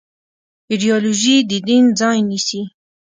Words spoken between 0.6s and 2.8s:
ایدیالوژي د دین ځای نيسي.